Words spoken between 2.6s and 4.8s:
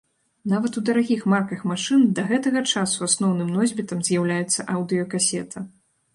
часу асноўным носьбітам з'яўляецца